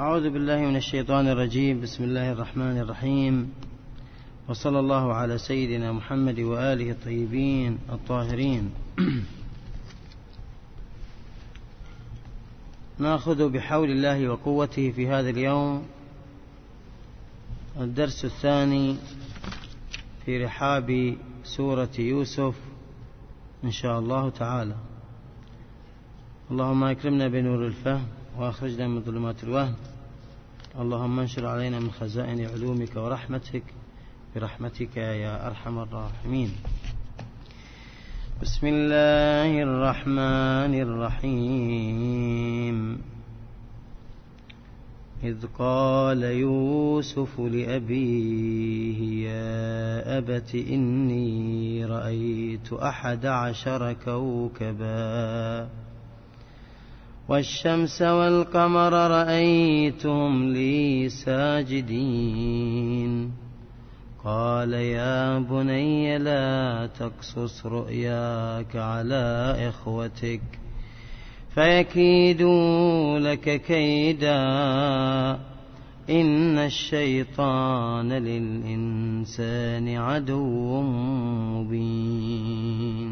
[0.00, 1.80] أعوذ بالله من الشيطان الرجيم.
[1.80, 3.52] بسم الله الرحمن الرحيم.
[4.48, 8.70] وصلى الله على سيدنا محمد وآله الطيبين الطاهرين.
[12.98, 15.86] نأخذ بحول الله وقوته في هذا اليوم
[17.80, 18.96] الدرس الثاني
[20.24, 22.54] في رحاب سورة يوسف
[23.64, 24.76] إن شاء الله تعالى.
[26.50, 28.21] اللهم أكرمنا بنور الفهم.
[28.38, 29.74] وأخرجنا من ظلمات الوهم.
[30.78, 33.62] اللهم انشر علينا من خزائن علومك ورحمتك
[34.34, 36.50] برحمتك يا أرحم الراحمين.
[38.42, 42.76] بسم الله الرحمن الرحيم.
[45.24, 55.68] إذ قال يوسف لأبيه يا أبت إني رأيت أحد عشر كوكبا.
[57.32, 62.62] والشمس والقمر رأيتهم لي ساجدين.
[64.24, 70.40] قال يا بني لا تقصص رؤياك على إخوتك
[71.54, 74.42] فيكيدوا لك كيدا.
[76.10, 80.82] إن الشيطان للإنسان عدو
[81.52, 83.11] مبين.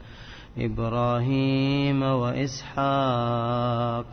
[0.57, 4.05] إبراهيم وإسحاق.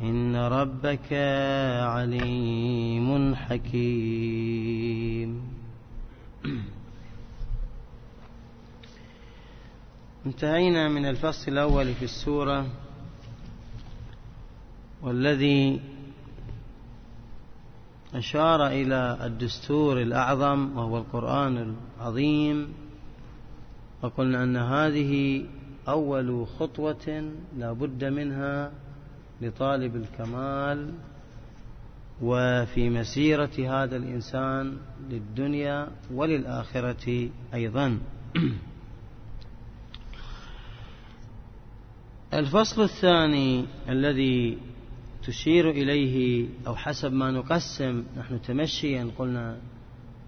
[0.00, 1.12] إن ربك
[1.82, 5.42] عليم حكيم.
[10.26, 12.66] انتهينا من الفصل الأول في السورة.
[15.02, 15.80] والذي
[18.14, 22.74] أشار إلى الدستور الأعظم وهو القرآن العظيم.
[24.02, 25.44] وقلنا أن هذه
[25.90, 28.72] أول خطوة لا بد منها
[29.40, 30.92] لطالب الكمال
[32.22, 34.78] وفي مسيرة هذا الإنسان
[35.10, 37.98] للدنيا وللآخرة أيضا.
[42.34, 44.58] الفصل الثاني الذي
[45.26, 49.58] تشير إليه أو حسب ما نقسم نحن تمشيا قلنا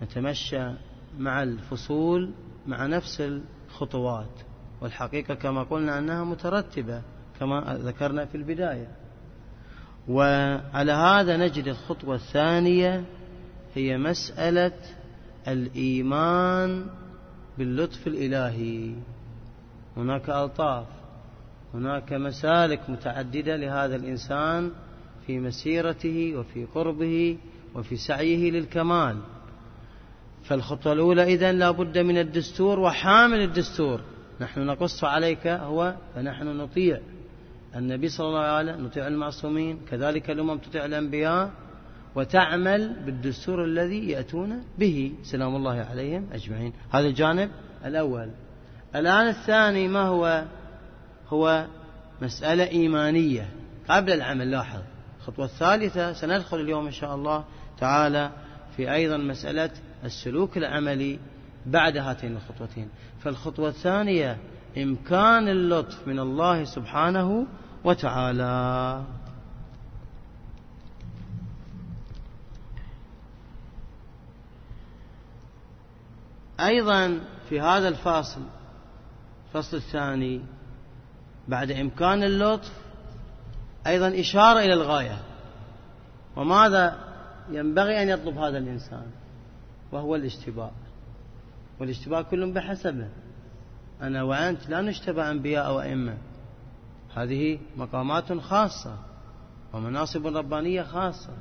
[0.02, 0.72] نتمشى
[1.18, 2.30] مع الفصول
[2.66, 4.51] مع نفس الخطوات.
[4.82, 7.02] والحقيقة كما قلنا أنها مترتبة
[7.40, 8.88] كما ذكرنا في البداية.
[10.08, 13.04] وعلى هذا نجد الخطوة الثانية
[13.74, 14.72] هي مسألة
[15.48, 16.86] الإيمان
[17.58, 18.94] باللطف الإلهي.
[19.96, 20.86] هناك ألطاف
[21.74, 24.70] هناك مسالك متعددة لهذا الإنسان
[25.26, 27.38] في مسيرته وفي قربه
[27.74, 29.16] وفي سعيه للكمال.
[30.44, 34.00] فالخطوة الأولى إذن لا بد من الدستور وحامل الدستور.
[34.40, 37.00] نحن نقص عليك هو فنحن نطيع.
[37.76, 41.50] النبي صلى الله عليه وسلم نطيع المعصومين كذلك الأمم تطيع الأنبياء
[42.14, 45.12] وتعمل بالدستور الذي يأتون به.
[45.22, 46.72] سلام الله عليهم أجمعين.
[46.90, 47.50] هذا الجانب
[47.84, 48.30] الأول.
[48.94, 50.44] الآن الثاني ما هو؟
[51.28, 51.66] هو
[52.22, 53.48] مسألة إيمانية.
[53.88, 54.80] قبل العمل لاحظ.
[55.18, 57.44] الخطوة الثالثة سندخل اليوم إن شاء الله
[57.78, 58.30] تعالى
[58.76, 59.70] في أيضا مسألة
[60.04, 61.18] السلوك العملي
[61.66, 62.88] بعد هاتين الخطوتين.
[63.20, 64.38] فالخطوة الثانية
[64.78, 67.46] إمكان اللطف من الله سبحانه
[67.84, 69.02] وتعالى.
[76.60, 78.42] أيضا في هذا الفاصل
[79.46, 80.40] الفصل الثاني
[81.48, 82.72] بعد إمكان اللطف
[83.86, 85.18] أيضا إشارة إلى الغاية.
[86.36, 86.98] وماذا
[87.50, 89.06] ينبغي أن يطلب هذا الإنسان؟
[89.92, 90.72] وهو الاشتباء
[91.80, 93.08] والاشتباء كل بحسبه.
[94.02, 96.16] أنا وأنت لا نشتبه أنبياء وأئمة
[97.14, 98.98] هذه مقامات خاصة
[99.72, 101.32] ومناصب ربانية خاصة.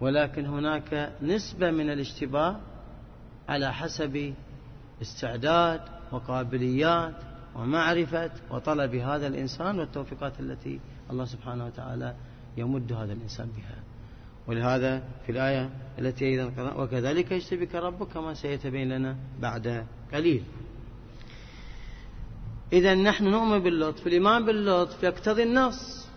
[0.00, 2.56] ولكن هناك نسبة من الاشتباه
[3.48, 4.34] على حسب
[5.02, 5.80] استعداد
[6.12, 7.14] وقابليات
[7.56, 10.80] ومعرفة وطلب هذا الإنسان والتوفيقات التي
[11.10, 12.14] الله سبحانه وتعالى
[12.56, 13.89] يمد هذا الإنسان بها.
[14.46, 20.44] ولهذا في الآية التي أيضا وكذلك يجتبك ربك كما سيتبين لنا بعد قليل.
[22.72, 26.08] إذا نحن نؤمن باللطف الإيمان باللطف يقتضي النص.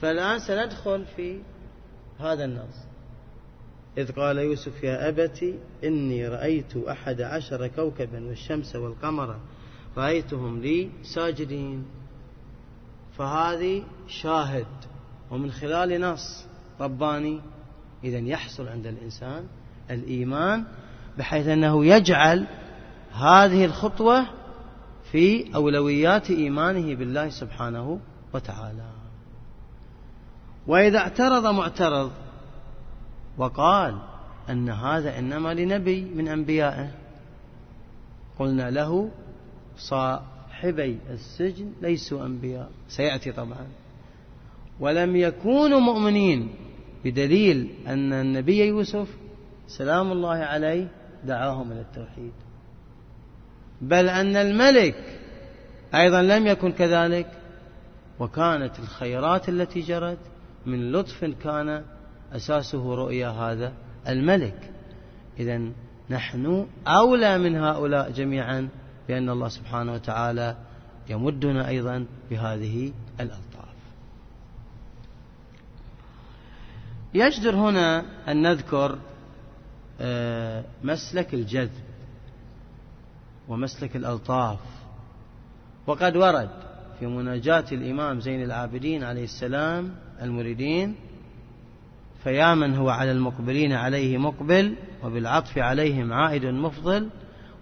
[0.00, 1.40] فالآن سندخل في
[2.18, 2.88] هذا النص.
[3.98, 9.40] إذ قال يوسف يا أبت إني رأيت أحد عشر كوكبا والشمس والقمر
[9.96, 11.86] رأيتهم لي ساجدين.
[13.16, 14.66] فهذه شاهد.
[15.30, 16.46] ومن خلال نص
[16.80, 17.40] رباني
[18.04, 19.44] إذا يحصل عند الإنسان
[19.90, 20.64] الإيمان
[21.18, 22.46] بحيث أنه يجعل
[23.12, 24.26] هذه الخطوة
[25.12, 28.00] في أولويات إيمانه بالله سبحانه
[28.34, 28.90] وتعالى.
[30.66, 32.10] وإذا اعترض معترض
[33.38, 33.98] وقال
[34.50, 36.90] أن هذا إنما لنبي من أنبيائه
[38.38, 39.10] قلنا له
[39.76, 43.66] صاحبي السجن ليسوا أنبياء سيأتي طبعا.
[44.80, 46.48] ولم يكونوا مؤمنين.
[47.04, 49.08] بدليل أن النبي يوسف
[49.68, 50.88] سلام الله عليه
[51.24, 52.32] دعاهم إلى التوحيد.
[53.80, 55.20] بل أن الملك
[55.94, 57.26] أيضا لم يكن كذلك.
[58.18, 60.18] وكانت الخيرات التي جرت
[60.66, 61.82] من لطف كان
[62.32, 63.72] أساسه رؤيا هذا
[64.08, 64.70] الملك.
[65.40, 65.60] إذا
[66.10, 68.68] نحن أولى من هؤلاء جميعا
[69.08, 70.56] بأن الله سبحانه وتعالى
[71.10, 73.47] يمدنا أيضا بهذه الألطاف.
[77.14, 78.98] يجدر هنا أن نذكر
[80.00, 81.70] آه، مسلك الجذب
[83.48, 84.58] ومسلك الألطاف.
[85.86, 86.50] وقد ورد
[86.98, 90.94] في مناجاة الإمام زين العابدين عليه السلام المريدين
[92.24, 94.74] فيا من هو على المقبلين عليه مقبل
[95.04, 97.08] وبالعطف عليهم عائد مفضل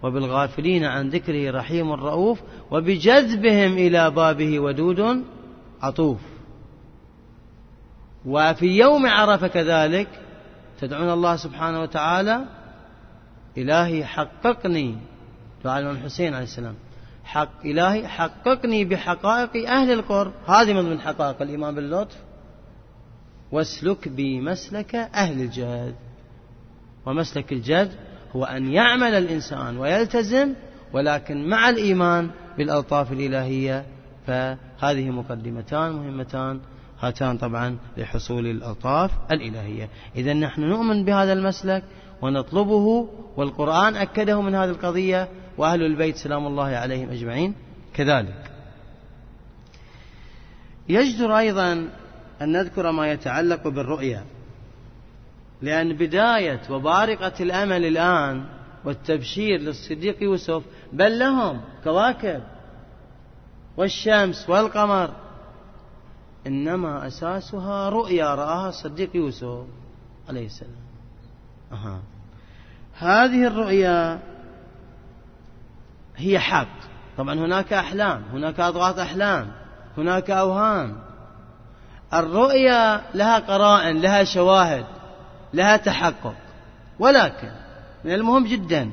[0.03, 2.41] وبالغافلين عن ذكره رحيم رؤوف
[2.71, 5.23] وبجذبهم إلى بابه ودود
[5.81, 6.19] عطوف.
[8.27, 10.07] وفي يوم عرفة كذلك
[10.81, 12.45] تدعون الله سبحانه وتعالى
[13.57, 14.97] إلهي حققني
[15.63, 16.75] دعاء الإمام الحسين عليه السلام
[17.23, 20.31] حق إلهي حققني بحقائق أهل القرب.
[20.47, 22.15] هذه من حقائق الإيمان باللطف
[23.51, 25.95] واسلك بي مسلك أهل الجد
[27.05, 27.91] ومسلك الجد
[28.35, 30.53] هو أن يعمل الإنسان ويلتزم
[30.93, 33.85] ولكن مع الإيمان بالألطاف الإلهية
[34.27, 36.59] فهذه مقدمتان مهمتان
[37.01, 39.89] هاتان طبعا لحصول الألطاف الإلهية.
[40.15, 41.83] إذا نحن نؤمن بهذا المسلك
[42.21, 45.27] ونطلبه والقرآن أكده من هذه القضية
[45.57, 47.53] وأهل البيت سلام الله عليهم أجمعين.
[47.93, 48.51] كذلك.
[50.89, 51.73] يجدر أيضا
[52.41, 54.23] أن نذكر ما يتعلق بالرؤيا
[55.61, 58.45] لأن بداية وبارقة الأمل الآن
[58.85, 60.63] والتبشير للصديق يوسف
[60.93, 62.43] بل لهم كواكب
[63.77, 65.13] والشمس والقمر
[66.47, 69.65] إنما أساسها رؤيا رآها الصديق يوسف
[70.29, 70.87] عليه السلام.
[71.71, 71.99] أها.
[72.99, 74.19] هذه الرؤيا
[76.15, 76.77] هي حق.
[77.17, 79.51] طبعا هناك أحلام هناك أضغاث أحلام
[79.97, 80.97] هناك أوهام.
[82.13, 84.85] الرؤيا لها قرائن لها شواهد
[85.53, 86.35] لها تحقق.
[86.99, 87.51] ولكن
[88.05, 88.91] من المهم جدا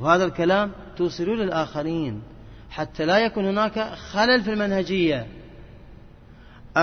[0.00, 2.22] وهذا الكلام توصلوا للآخرين.
[2.70, 5.26] حتى لا يكون هناك خلل في المنهجية.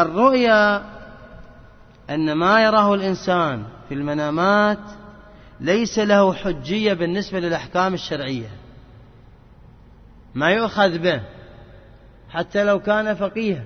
[0.02, 0.84] الرؤيا
[2.10, 4.80] أن ما يراه الإنسان في المنامات
[5.60, 8.50] ليس له حجية بالنسبة للأحكام الشرعية.
[10.36, 11.22] ما يؤخذ به.
[12.30, 13.64] حتى لو كان فقيها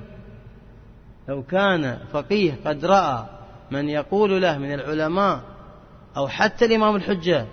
[1.28, 3.26] لو كان فقيه قد رأى
[3.72, 5.42] من يقول له من العلماء
[6.18, 7.46] أو حتى الإمام الحجة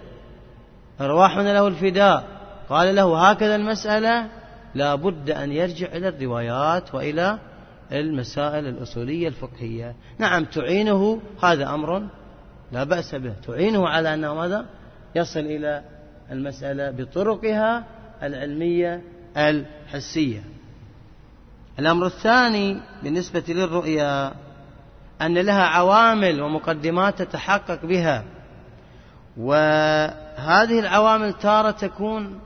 [1.01, 2.25] أرواحنا له الفداء
[2.69, 4.27] قال له هكذا المسألة
[4.75, 7.39] لا بد أن يرجع إلى الروايات وإلى
[7.93, 9.95] المسائل الأصولية الفقهية.
[10.19, 12.07] نعم تعينه هذا أمر
[12.73, 13.33] لا بأس به.
[13.47, 14.67] تعينه على أنه ماذا؟
[15.15, 15.83] يصل إلى
[16.31, 17.85] المسألة بطرقها
[18.23, 19.03] العلمية
[19.37, 20.43] الحسية.
[21.79, 24.33] الأمر الثاني بالنسبة للرؤيا
[25.23, 28.25] أن لها عوامل ومقدمات تتحقق بها.
[29.37, 32.41] وهذه العوامل تارة تكون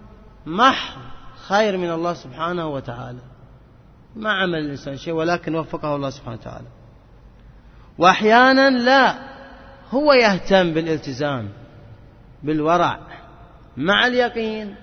[0.46, 1.00] محض
[1.48, 3.29] خير من الله سبحانه وتعالى.
[4.16, 6.66] ما عمل الإنسان شيء ولكن وفقه الله سبحانه وتعالى.
[7.98, 9.18] وأحيانا لا
[9.90, 11.48] هو يهتم بالالتزام
[12.42, 12.98] بالورع
[13.76, 14.74] مع اليقين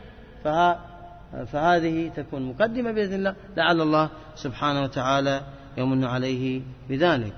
[0.43, 3.35] فهذه تكون مقدمة بإذن الله.
[3.57, 5.41] لعل الله سبحانه وتعالى
[5.77, 7.35] يمن عليه بذلك.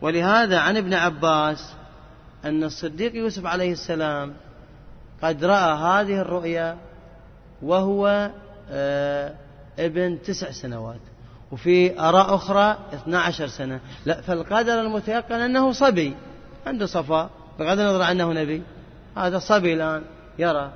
[0.00, 1.74] ولهذا عن ابن عباس
[2.44, 4.34] أن الصديق يوسف عليه السلام
[5.22, 6.78] قد رأى هذه الرؤيا
[7.62, 8.30] وهو
[8.70, 9.34] آه،
[9.78, 11.00] ابن تسع سنوات.
[11.52, 13.80] وفي آراء أخرى 12 سنة.
[14.06, 16.16] لا فالقدر المتيقن أنه صبي
[16.66, 18.62] عنده صفاء بغض النظر عنه نبي.
[19.16, 20.02] هذا صبي الآن
[20.38, 20.72] يرى.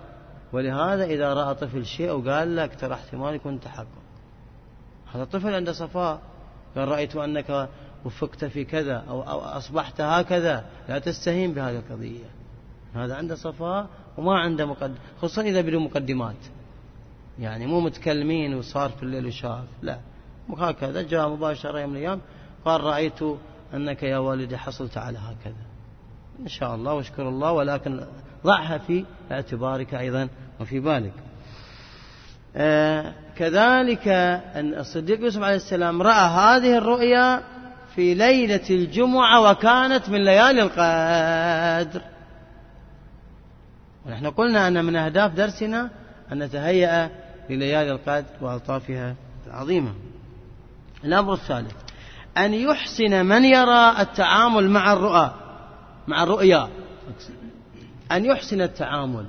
[0.52, 3.86] ولهذا إذا رأى طفل شيء وقال لك ترى احتمال يكون تحقق.
[5.14, 6.20] هذا طفل عنده صفاء
[6.76, 7.68] قال رأيت أنك
[8.04, 10.64] وفقت في كذا أو, أو أصبحت هكذا.
[10.88, 12.30] لا تستهين بهذه القضية.
[12.94, 13.86] هذا عنده صفاء
[14.18, 16.36] وما عنده مقدم خصوصا إذا بدون مقدمات.
[17.38, 19.64] يعني مو متكلمين وصار في الليل وشاف.
[19.82, 19.98] لا.
[20.59, 22.21] هكذا جاء مباشرة يوم من الأيام
[22.64, 23.23] قال رأيت
[23.75, 25.71] أنك يا والدي حصلت على هكذا.
[26.40, 28.00] إن شاء الله واشكر الله ولكن
[28.45, 30.28] ضعها في اعتبارك أيضا
[30.61, 31.12] وفي بالك
[32.57, 37.42] آه كذلك أن الصديق يوسف عليه السلام رأى هذه الرؤيا
[37.95, 42.02] في ليلة الجمعة وكانت من ليالي القدر.
[44.07, 45.90] ونحن قلنا أن من أهداف درسنا
[46.33, 47.11] أن نتهيأ
[47.50, 49.14] لليالي القدر وألطافها
[49.47, 49.95] العظيمة.
[51.04, 51.75] الأمر الثالث
[52.38, 55.35] أن يحسن من يرى التعامل مع الرؤى
[56.09, 56.69] مع الرؤيا.
[58.12, 59.26] أن يحسن التعامل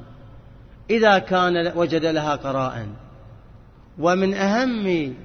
[0.90, 2.88] إذا كان وجد لها قراء.
[4.00, 5.16] ومن أهم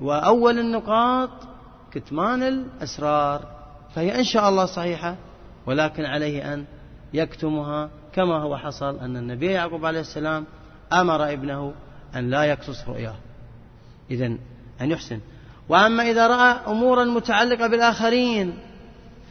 [0.00, 1.30] وأول النقاط
[1.92, 3.56] كتمان الأسرار.
[3.94, 5.16] فهي إن شاء الله صحيحة
[5.66, 6.64] ولكن عليه أن
[7.14, 10.44] يكتمها كما هو حصل أن النبي يعقوب عليه السلام
[10.92, 11.74] أمر ابنه
[12.14, 13.14] أن لا يقصص رؤياه.
[14.10, 14.26] إذا
[14.80, 15.20] أن يحسن.
[15.68, 18.58] وأما إذا رأى أمورا متعلقة بالآخرين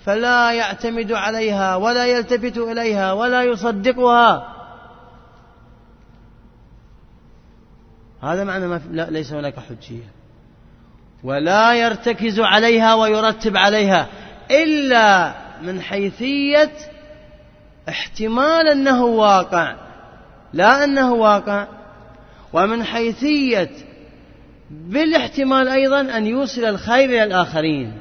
[0.06, 4.56] فلا يعتمد عليها ولا يلتفت إليها ولا يصدقها.
[8.24, 10.12] هذا معنى ما لا ليس هناك حجية.
[11.24, 14.08] ولا يرتكز عليها ويرتب عليها
[14.52, 16.72] إلا من حيثية
[17.90, 19.76] احتمال أنه واقع.
[20.54, 21.68] لا أنه واقع.
[22.54, 23.72] ومن حيثية
[24.70, 27.94] بالاحتمال أيضا أن يوصل الخير إلى الآخرين.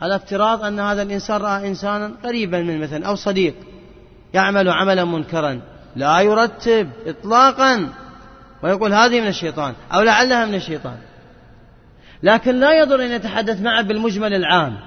[0.00, 3.54] على افتراض أن هذا الإنسان رأى إنسانا قريبا من مثلا أو صديق
[4.34, 5.60] يعمل عملا منكرا.
[5.96, 7.88] لا يرتب إطلاقا.
[8.62, 10.96] ويقول هذه من الشيطان أو لعلها من الشيطان.
[12.22, 14.78] لكن لا يضر أن يتحدث معه بالمجمل العام.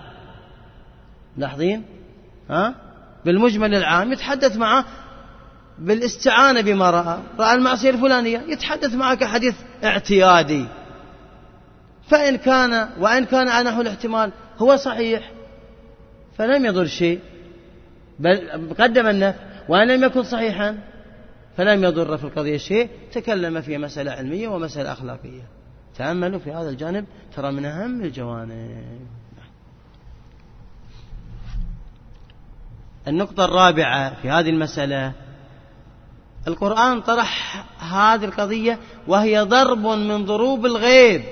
[1.37, 1.83] لاحظين؟
[2.49, 2.75] ها؟
[3.25, 4.85] بالمجمل العام يتحدث معه
[5.79, 7.17] بالاستعانة بما رأى.
[7.39, 10.65] رأى المعصية الفلانية يتحدث معك كحديث اعتيادي.
[12.07, 15.31] فإن كان وإن كان على نحو الاحتمال هو صحيح
[16.37, 17.19] فلم يضر شيء.
[18.19, 18.49] بل
[18.79, 20.77] قدم النفع وإن لم يكن صحيحا
[21.57, 22.89] فلم يضر في القضية شيء.
[23.11, 25.41] تكلم في مسألة علمية ومسألة أخلاقية.
[25.97, 29.07] تأملوا في هذا الجانب ترى من أهم الجوانب.
[33.07, 35.13] النقطة الرابعة في هذه المسألة
[36.47, 41.23] القرآن طرح هذه القضية وهي ضرب من ضروب الغيب.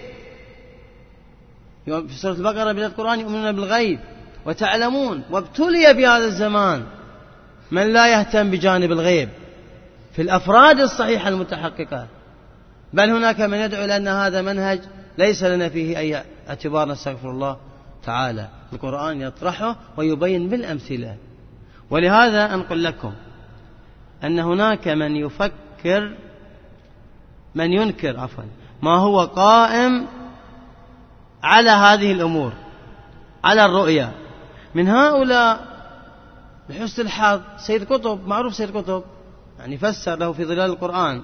[1.85, 3.99] في سورة البقرة بدأ القرآن يؤمنون بالغيب
[4.45, 6.83] وتعلمون وابتلي في هذا الزمان
[7.71, 9.29] من لا يهتم بجانب الغيب
[10.13, 12.07] في الأفراد الصحيحة المتحققة.
[12.93, 14.79] بل هناك من يدعو لأن هذا منهج
[15.17, 17.57] ليس لنا فيه أي اعتبار نستغفر الله
[18.05, 18.47] تعالى.
[18.73, 21.15] القرآن يطرحه ويبين بالأمثلة.
[21.89, 23.13] ولهذا أنقل لكم
[24.23, 26.15] أن هناك من يفكر
[27.55, 28.43] من ينكر عفوا
[28.81, 30.07] ما هو قائم
[31.43, 32.53] على هذه الأمور
[33.43, 34.11] على الرؤيا.
[34.75, 35.67] من هؤلاء
[36.69, 39.03] لحسن الحظ سيد قطب معروف سيد قطب
[39.59, 41.21] يعني فسر له في ظلال القرآن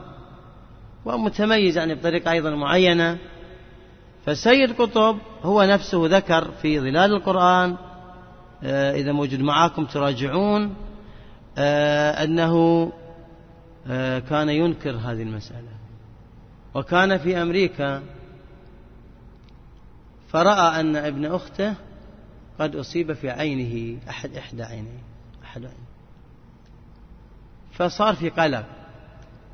[1.06, 3.18] ومتميز يعني بطريقة أيضا معينة.
[4.26, 7.76] فسيد قطب هو نفسه ذكر في ظلال القرآن
[8.64, 10.76] آه، إذا موجود معاكم تراجعون.
[11.58, 12.92] أنه
[13.88, 15.78] آه، كان ينكر هذه المسألة.
[16.74, 18.04] وكان في أمريكا
[20.30, 21.76] فرأى أن ابن أخته
[22.60, 25.04] قد أصيب في عينه أحد إحدى عينيه
[25.44, 25.88] أحد عينيه.
[27.72, 28.66] فصار في قلق.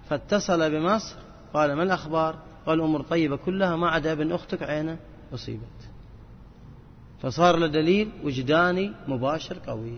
[0.10, 1.16] فاتصل بمصر
[1.54, 4.98] قال ما الأخبار؟ قال الأمور طيبة كلها ما عدا ابن أختك عينه
[5.34, 5.90] أصيبت.
[7.22, 9.98] فصار له دليل وجداني مباشر قوي.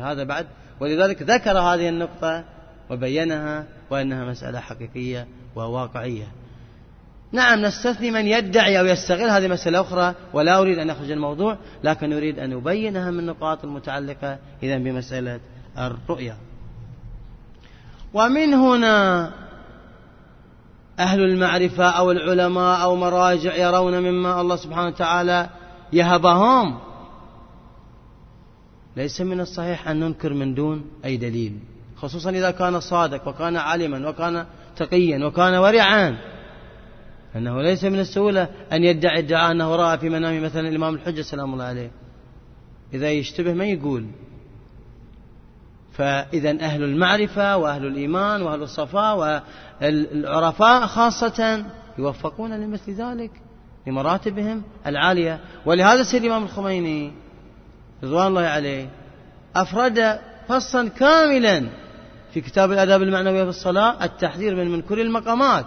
[0.00, 0.46] هذا بعد
[0.82, 2.44] ولذلك ذكر هذه النقطة
[2.90, 6.26] وبينها وأنها مسألة حقيقية وواقعية.
[7.32, 12.12] نعم نستثني من يدعي أو يستغل هذه مسألة أخرى ولا أريد أن أخرج الموضوع لكن
[12.12, 15.40] أريد أن أبين أهم النقاط المتعلقة إذا بمسألة
[15.78, 16.36] الرؤيا
[18.14, 19.30] ومن هنا
[20.98, 25.48] أهل المعرفة أو العلماء أو مراجع يرون مما الله سبحانه وتعالى
[25.92, 26.91] يهبهم.
[28.96, 31.58] ليس من الصحيح أن ننكر من دون أي دليل
[31.96, 34.46] خصوصا إذا كان صادق وكان علما وكان
[34.76, 36.18] تقيا وكان ورعا.
[37.36, 41.52] أنه ليس من السهولة أن يدعي ادعاء أنه رأى في منامه مثلا الإمام الحجة سلام
[41.52, 41.90] الله عليه.
[42.94, 44.06] إذا يشتبه ما يقول.
[45.92, 49.42] فإذا أهل المعرفة وأهل الإيمان وأهل الصفاء
[49.82, 51.64] والعرفاء خاصة
[51.98, 53.30] يوفقون لمثل ذلك
[53.86, 55.40] لمراتبهم العالية.
[55.66, 57.12] ولهذا سيد الإمام الخميني
[58.04, 58.88] رضوان الله عليه
[59.56, 60.18] أفرد
[60.48, 61.68] فصلا كاملا
[62.32, 65.66] في كتاب الآداب المعنوية في الصلاة التحذير من من كل المقامات.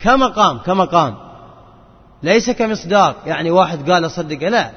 [0.00, 1.14] كمقام كمقام.
[2.22, 4.70] ليس كمصداق يعني واحد قال أصدق لا.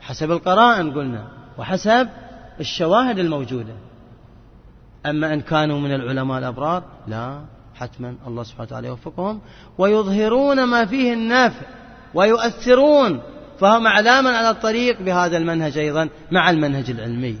[0.00, 2.08] حسب القرائن قلنا وحسب
[2.60, 3.74] الشواهد الموجودة.
[5.06, 7.40] أما إن كانوا من العلماء الأبرار لا.
[7.74, 9.40] حتما الله سبحانه وتعالى يوفقهم
[9.78, 11.66] ويظهرون ما فيه النفع
[12.14, 13.22] ويؤثرون
[13.60, 17.38] فهم علامة على الطريق بهذا المنهج أيضا مع المنهج العلمي.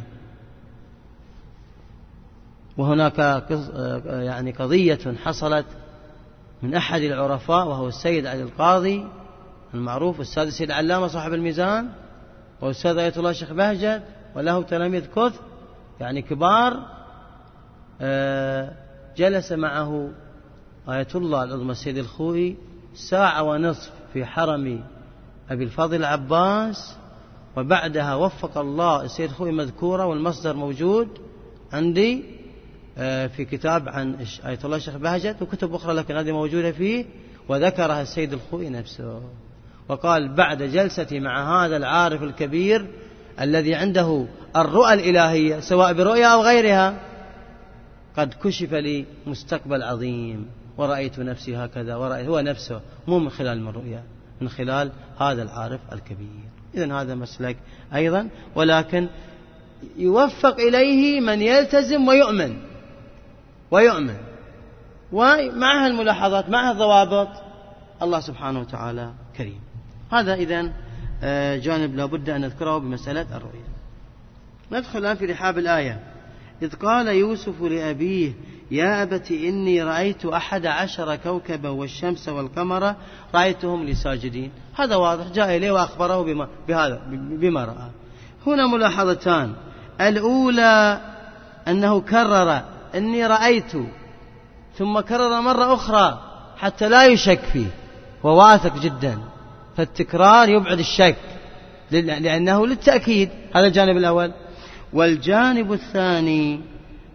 [2.76, 3.44] وهناك
[4.06, 5.66] يعني قضية حصلت
[6.62, 9.06] من أحد العرفاء وهو السيد علي القاضي
[9.74, 11.88] المعروف الأستاذ السيد علامة صاحب الميزان
[12.60, 14.02] والأستاذ آية الله الشيخ بهجت
[14.34, 15.40] وله تلاميذ كث
[16.00, 16.86] يعني كبار
[18.00, 18.72] آه،
[19.16, 20.10] جلس معه
[20.88, 22.56] آية الله العظمى السيد الخوئي
[22.94, 24.84] ساعة ونصف في حرم
[25.50, 26.96] أبي الفضل العباس
[27.56, 31.08] وبعدها وفق الله السيد الخوئي مذكورة والمصدر موجود
[31.72, 32.24] عندي
[32.98, 34.14] آه، في كتاب عن
[34.46, 37.04] آية الله الشيخ بهجت وكتب أخرى لكن هذه موجودة فيه
[37.48, 39.22] وذكرها السيد الخوئي نفسه.
[39.88, 42.86] وقال بعد جلستي مع هذا العارف الكبير
[43.40, 47.00] الذي عنده الرؤى الإلهية سواء برؤيا أو غيرها
[48.16, 50.46] قد كشف لي مستقبل عظيم
[50.78, 54.02] ورأيت نفسي هكذا ورأيت هو نفسه مو من خلال من رؤيا.
[54.40, 56.44] من خلال هذا العارف الكبير.
[56.74, 57.56] إذا هذا مسلك
[57.94, 58.28] أيضا.
[58.54, 59.08] ولكن
[59.96, 62.56] يوفق إليه من يلتزم ويؤمن.
[63.70, 64.16] ويؤمن.
[65.12, 67.28] ومعها الملاحظات معها الضوابط
[68.02, 69.60] الله سبحانه وتعالى كريم.
[70.12, 70.72] هذا إذا
[71.22, 73.74] آه، جانب لابد أن نذكره بمسألة الرؤيا
[74.72, 76.00] ندخل الآن في رحاب الآية.
[76.62, 78.32] إذ قال يوسف لأبيه
[78.74, 82.94] يا أبت إني رأيت أحد عشر كوكبا والشمس والقمر
[83.34, 84.50] رأيتهم لساجدين.
[84.74, 87.90] هذا واضح جاء إليه وأخبره بما, بهذا بما رأى.
[88.46, 89.52] هنا ملاحظتان.
[90.00, 91.00] الأولى
[91.68, 92.62] أنه كرر
[92.94, 93.72] إني رأيت
[94.78, 96.20] ثم كرر مرة أخرى
[96.56, 97.66] حتى لا يشك فيه.
[98.22, 99.18] وواثق جدا.
[99.76, 101.16] فالتكرار يبعد الشك
[101.90, 103.28] لأنه للتأكيد.
[103.54, 104.32] هذا الجانب الأول.
[104.92, 106.60] والجانب الثاني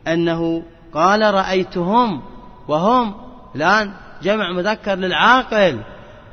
[0.08, 2.22] أنه قال رأيتهم
[2.68, 3.14] وهم
[3.56, 3.92] الآن
[4.24, 5.80] جمع مذكر للعاقل.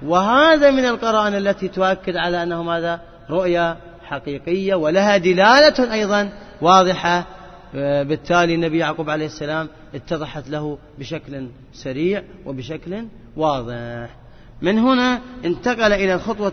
[0.02, 7.26] وهذا من القرائن التي تؤكد على أنه ماذا؟ رؤيا حقيقية ولها دلالة أيضا واضحة.
[7.74, 13.04] بالتالي النبي يعقوب عليه السلام اتضحت له بشكل سريع وبشكل
[13.36, 14.16] واضح.
[14.62, 16.52] من هنا انتقل إلى الخطوة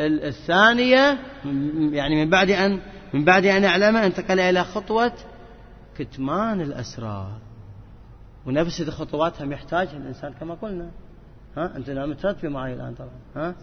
[0.00, 1.18] الثانية.
[1.90, 2.80] يعني من بعد أن
[3.12, 5.12] من بعد أن أعلم انتقل إلى خطوة
[5.98, 7.32] كتمان الأسرار.
[8.46, 10.90] ونفس الخطوات هم يحتاجها الإنسان كما قلنا.
[11.56, 13.54] ها؟ أنت نعم ترتبي معي الآن طبعا ها؟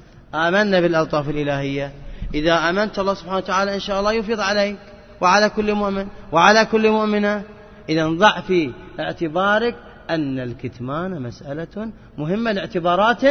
[0.48, 1.92] آمنا بالألطاف الإلهية.
[2.34, 4.80] إذا آمنت الله سبحانه وتعالى إن شاء الله يفيض عليك
[5.22, 7.44] وعلى كل مؤمن وعلى كل مؤمنة.
[7.90, 9.76] إذا ضع في اعتبارك
[10.10, 13.24] أن الكتمان مسألة مهمة لاعتبارات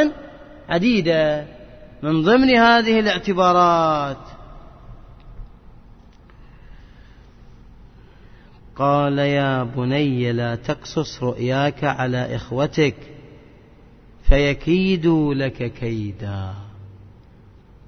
[0.68, 1.46] عديدة.
[2.02, 4.38] من ضمن هذه الاعتبارات
[8.78, 12.96] قال يا بني لا تقصص رؤياك على إخوتك
[14.22, 16.54] فيكيدوا لك كيدا.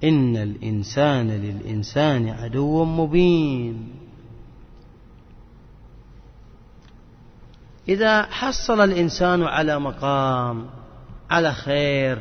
[0.05, 3.89] إن الإنسان للإنسان عدو مبين.
[7.89, 10.67] إذا حصل الإنسان على مقام
[11.31, 12.19] على خير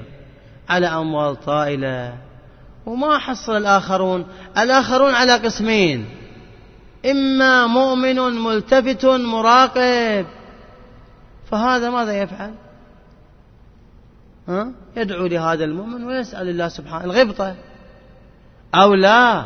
[0.69, 2.17] على أموال طائلة
[2.85, 4.25] وما حصل الآخرون
[4.57, 6.18] الآخرون على قسمين.
[7.05, 10.25] إما مؤمن ملتفت مراقب
[11.51, 12.53] فهذا ماذا يفعل؟
[14.47, 17.55] ها؟ يدعو لهذا المؤمن ويسأل الله سبحانه الغبطة.
[18.75, 19.43] أو لا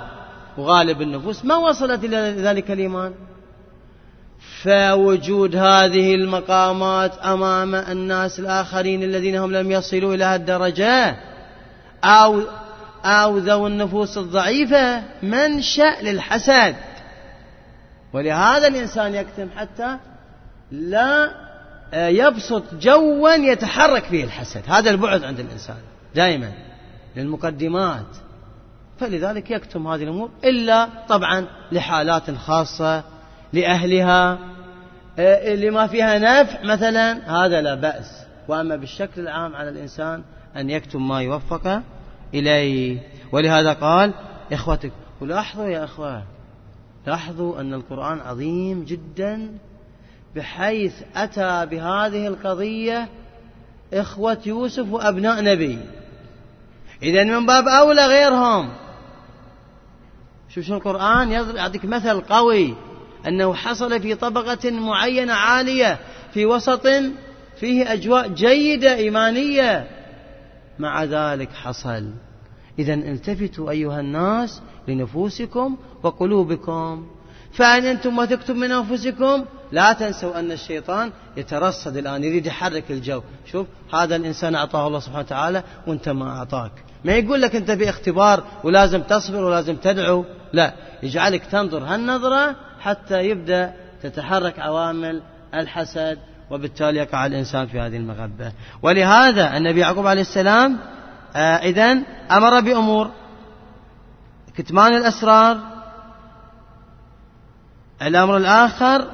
[0.57, 3.13] وغالب النفوس ما وصلت إلى ذلك الإيمان.
[4.63, 11.15] فوجود هذه المقامات أمام الناس الآخرين الذين هم لم يصلوا إلى الدرجة
[12.03, 12.41] أو
[13.05, 16.75] أو ذو النفوس الضعيفة منشأ للحسد.
[18.13, 19.97] ولهذا الإنسان يكتم حتى
[20.71, 21.31] لا
[21.93, 24.61] يبسط جوا يتحرك فيه الحسد.
[24.67, 25.77] هذا البعد عند الإنسان
[26.15, 26.51] دائما
[27.15, 28.05] للمقدمات.
[28.99, 33.03] فلذلك يكتم هذه الأمور إلا طبعا لحالات خاصة
[33.53, 34.37] لأهلها
[35.19, 38.25] آه، لما فيها نفع مثلا هذا لا بأس.
[38.47, 40.23] وأما بالشكل العام على الإنسان
[40.55, 41.81] أن يكتم ما يوفق
[42.33, 42.99] إليه.
[43.31, 44.13] ولهذا قال
[44.51, 46.23] إخوتك ولاحظوا يا أخوان
[47.07, 49.57] لاحظوا أن القرآن عظيم جدا
[50.35, 53.09] بحيث أتى بهذه القضية
[53.93, 55.79] إخوة يوسف وأبناء نبي.
[57.03, 58.69] إذا من باب أولى غيرهم.
[60.49, 62.75] شوف شو القرآن؟ يعطيك مثل قوي.
[63.27, 65.99] أنه حصل في طبقة معينة عالية
[66.33, 66.87] في وسط
[67.55, 69.87] فيه أجواء جيدة إيمانية.
[70.79, 72.09] مع ذلك حصل.
[72.79, 77.05] إذا التفتوا أيها الناس لنفوسكم وقلوبكم.
[77.53, 83.21] فإن أنتم وثقتم من أنفسكم لا تنسوا أن الشيطان يترصد الآن يريد يحرك الجو.
[83.51, 86.71] شوف هذا الإنسان أعطاه الله سبحانه وتعالى وأنت ما أعطاك.
[87.05, 90.25] ما يقول لك أنت في اختبار ولازم تصبر ولازم تدعو.
[90.53, 95.21] لا يجعلك تنظر هالنظرة حتى يبدأ تتحرك عوامل
[95.53, 96.19] الحسد
[96.51, 98.51] وبالتالي يقع الإنسان في هذه المغبة.
[98.81, 100.77] ولهذا النبي يعقوب عليه السلام
[101.35, 103.11] آه إذن أمر بأمور.
[104.57, 105.72] كتمان الأسرار
[108.03, 109.07] الأمر الآخر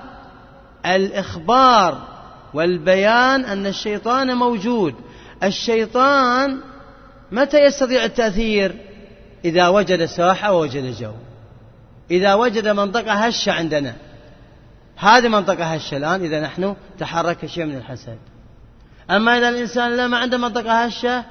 [0.86, 2.08] الإخبار
[2.54, 4.95] والبيان أن الشيطان موجود.
[5.43, 6.60] الشيطان
[7.32, 8.75] متى يستطيع التأثير؟
[9.45, 11.12] إذا وجد ساحة ووجد جو.
[12.12, 13.95] إذا وجد منطقة هشة عندنا.
[14.97, 18.17] هذه منطقة هشة الآن إذا نحن تحرك شيء من الحسد.
[19.10, 21.23] أما إذا الإنسان لا ما عنده منطقة هشة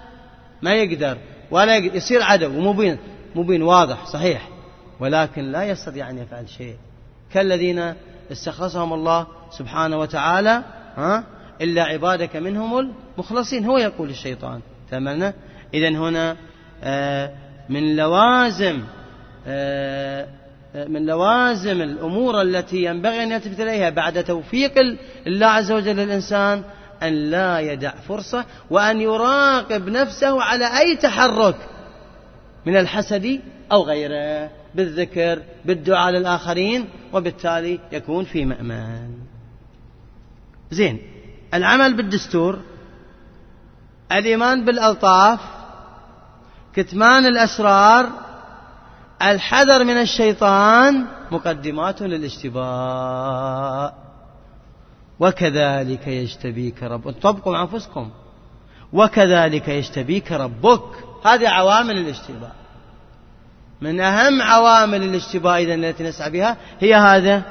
[0.63, 1.19] ما يقدر
[1.51, 2.99] ولا يقدر يصير عدو ومبين
[3.35, 4.49] مبين واضح صحيح.
[5.01, 6.77] ولكن لا يستطيع أن يفعل شيء.
[7.33, 7.95] كالذين
[8.33, 10.65] استخلصهم الله سبحانه وتعالى
[10.97, 11.25] ها؟
[11.61, 13.65] إلا عبادك منهم المخلصين.
[13.65, 14.61] هو يقول الشيطان
[14.91, 15.35] تمامنا
[15.75, 16.37] إذا هنا
[16.83, 17.31] آه،
[17.69, 18.83] من لوازم
[19.47, 20.29] آه،
[20.75, 24.73] من لوازم الأمور التي ينبغي أن يلتفت إليها بعد توفيق
[25.27, 26.63] الله عز وجل للإنسان
[27.03, 31.57] أن لا يدع فرصة وأن يراقب نفسه على أي تحرك
[32.67, 33.41] من الحسد
[33.73, 34.51] أو غيره.
[34.75, 39.15] بالذكر بالدعاء للآخرين وبالتالي يكون في مأمان
[40.71, 41.01] زين.
[41.55, 42.59] العمل بالدستور
[44.13, 45.41] الإيمان بالألطاف
[46.75, 48.09] كتمان الأسرار
[49.23, 53.95] الحذر من الشيطان مقدمات للاشتباء.
[55.21, 58.11] وكذلك يجتبيك ربك طبقوا أنفسكم.
[58.93, 60.83] وكذلك يجتبيك ربك.
[61.25, 62.58] هذه عوامل الاشتباء.
[63.81, 67.43] من أهم عوامل الاشتباء إذا التي نسعى بها هي هذا.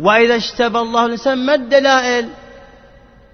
[0.00, 2.28] وإذا اشتبى الله الإنسان ما الدلائل؟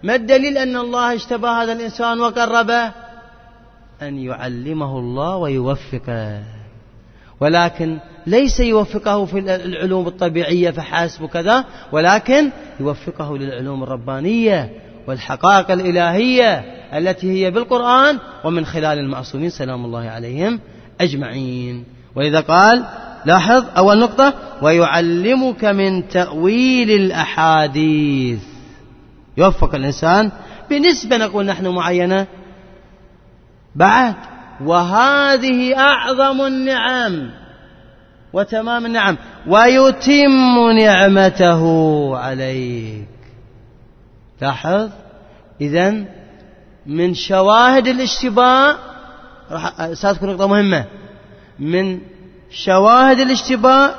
[0.02, 2.92] ما الدليل أن الله اشتبى هذا الإنسان وقربه
[4.02, 6.42] أن يعلمه الله ويوفقه؟
[7.40, 14.70] ولكن ليس يوفقه في العلوم الطبيعية فحسب وكذا ولكن يوفقه للعلوم الربانية
[15.06, 16.58] والحقائق الإلهية
[16.98, 20.60] التي هي بالقرآن ومن خلال المعصومين سلام الله عليهم.
[21.00, 21.84] أجمعين.
[22.16, 22.84] ولذا قال
[23.24, 28.42] لاحظ أول نقطة ويعلمك من تأويل الأحاديث.
[29.36, 30.30] يوفق الإنسان.
[30.70, 32.26] بنسبة نقول نحن معينة.
[33.74, 34.14] بعد
[34.64, 37.30] وهذه أعظم النعم.
[38.32, 39.16] وتمام النعم.
[39.46, 41.62] ويتم نعمته
[42.16, 43.08] عليك.
[44.42, 44.90] لاحظ؟
[45.60, 46.04] إذا
[46.86, 48.76] من شواهد الاشتباه
[49.50, 50.84] راح سأذكر نقطة مهمة.
[51.58, 52.00] من
[52.50, 53.94] شواهد الاشتباه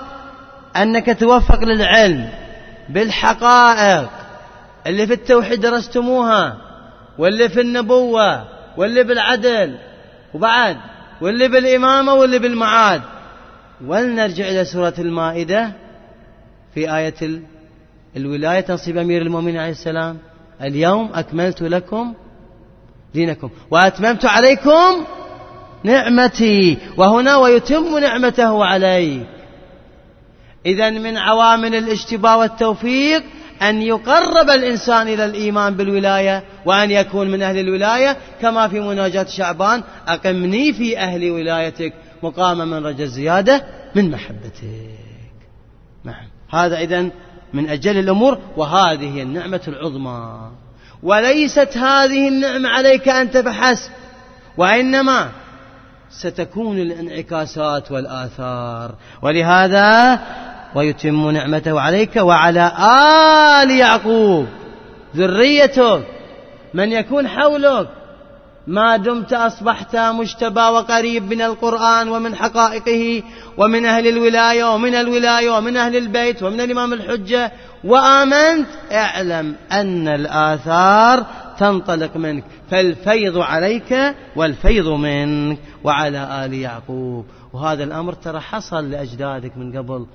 [0.75, 2.29] أنك توفق للعلم
[2.89, 4.10] بالحقائق.
[4.88, 6.58] اللي في التوحيد درستموها
[7.17, 8.45] واللي في النبوة
[8.77, 9.77] واللي بالعدل
[10.34, 10.77] وبعد
[11.21, 13.01] واللي بالإمامة واللي بالمعاد.
[13.86, 15.71] ولنرجع إلى سورة المائدة
[16.73, 17.41] في آية
[18.17, 20.17] الولاية تنصيب أمير المؤمنين عليه السلام.
[20.62, 22.13] اليوم أكملت لكم
[23.13, 25.05] دينكم وأتممت عليكم
[25.86, 29.28] نعمتي وهنا ويتم نعمته عليك
[30.65, 33.24] إذا من عوامل الاشتباه والتوفيق
[33.62, 39.84] أن يقرب الإنسان إلى الإيمان بالولاية وأن يكون من أهل الولاية كما في مناجاة شعبان
[40.08, 41.93] أقمني في أهل ولايتك
[42.24, 43.63] مقام من رجى الزيادة
[43.95, 44.63] من محبتك.
[46.04, 46.28] نعم.
[46.50, 47.12] هذا إذن
[47.54, 50.52] من أجل الأمور وهذه النعمة العظمى.
[51.04, 53.91] وليست هذه النعمة عليك أنت فحسب
[54.58, 55.30] وإنما
[56.10, 58.96] ستكون الانعكاسات والآثار.
[59.22, 60.20] ولهذا
[60.76, 62.72] ويتم نعمته عليك وعلى
[63.62, 64.46] آل يعقوب
[65.15, 66.04] ذريتك
[66.74, 67.88] من يكون حولك.
[68.68, 73.24] ما دمت أصبحت مجتبى وقريب من القرآن ومن حقائقه
[73.58, 77.52] ومن أهل الولاية ومن الولاية ومن أهل البيت ومن الإمام الحجة.
[77.84, 78.68] وآمنت.
[78.91, 81.26] اعلم أن الآثار
[81.60, 82.44] تنطلق منك.
[82.72, 85.58] فالفيض عليك والفيض منك.
[85.84, 87.26] وعلى آل يعقوب.
[87.54, 90.06] وهذا الأمر ترى حصل لأجدادك من قبل.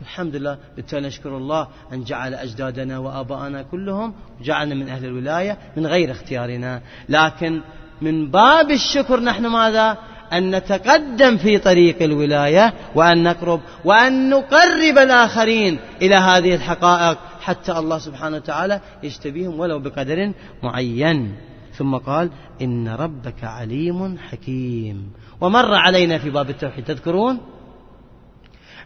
[0.00, 0.58] الحمد لله.
[0.76, 6.80] بالتالي نشكر الله أن جعل أجدادنا وآباءنا كلهم جعلنا من أهل الولاية من غير اختيارنا.
[7.08, 7.60] لكن
[8.02, 9.98] من باب الشكر نحن ماذا؟
[10.32, 17.18] أن نتقدم في طريق الولاية وأن نقرب وأن نقرب الآخرين إلى هذه الحقائق.
[17.50, 20.32] حتى الله سبحانه وتعالى يجتبيهم ولو بقدر
[20.62, 21.36] معين.
[21.74, 22.30] ثم قال
[22.62, 25.12] إن ربك عليم حكيم.
[25.40, 27.40] ومر علينا في باب التوحيد تذكرون؟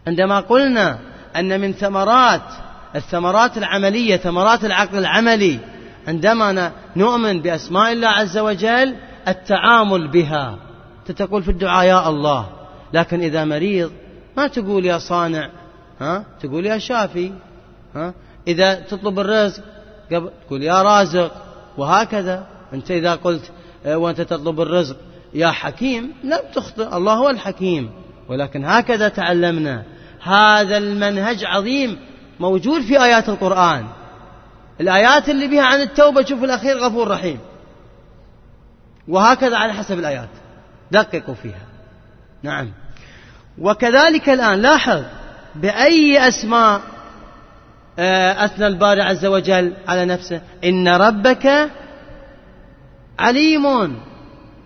[0.07, 0.99] عندما قلنا
[1.37, 2.49] أن من ثمرات
[2.97, 5.59] الثمرات العملية ثمرات العقل العملي
[6.09, 8.97] عندما نؤمن بأسماء الله عز وجل
[9.29, 10.59] التعامل بها.
[11.17, 12.49] تقول في الدعاء يا الله.
[12.93, 13.93] لكن إذا مريض
[14.37, 15.51] ما تقول يا صانع؟
[16.01, 17.33] ها؟ تقول يا شافي؟
[17.95, 18.15] ها؟
[18.49, 19.63] إذا تطلب الرزق
[20.11, 21.33] تقول يا رازق
[21.77, 22.47] وهكذا.
[22.73, 23.51] أنت إذا قلت
[23.87, 24.97] آه، وأنت تطلب الرزق
[25.35, 27.91] يا حكيم لم تخطئ الله هو الحكيم.
[28.29, 29.83] ولكن هكذا تعلمنا.
[30.23, 31.99] هذا المنهج عظيم
[32.41, 33.87] موجود في آيات القرآن.
[34.81, 37.39] الآيات اللي بها عن التوبة شوف الأخير غفور رحيم.
[39.09, 40.29] وهكذا على حسب الآيات.
[40.91, 41.67] دققوا فيها.
[42.43, 42.73] نعم.
[43.59, 45.03] وكذلك الآن لاحظ
[45.55, 46.81] بأي أسماء
[47.99, 50.41] أثنى الباري عز وجل على نفسه.
[50.65, 51.71] إن ربك
[53.19, 53.97] عليم